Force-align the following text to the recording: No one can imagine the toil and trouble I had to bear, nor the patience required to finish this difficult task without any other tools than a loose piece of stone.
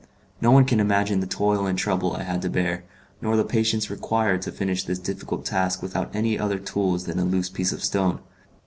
No 0.41 0.49
one 0.49 0.65
can 0.65 0.79
imagine 0.79 1.19
the 1.19 1.27
toil 1.27 1.67
and 1.67 1.77
trouble 1.77 2.13
I 2.15 2.23
had 2.23 2.41
to 2.41 2.49
bear, 2.49 2.83
nor 3.21 3.37
the 3.37 3.43
patience 3.43 3.91
required 3.91 4.41
to 4.41 4.51
finish 4.51 4.83
this 4.83 4.97
difficult 4.97 5.45
task 5.45 5.83
without 5.83 6.09
any 6.15 6.39
other 6.39 6.57
tools 6.57 7.03
than 7.05 7.19
a 7.19 7.23
loose 7.23 7.49
piece 7.49 7.71
of 7.71 7.83
stone. 7.83 8.17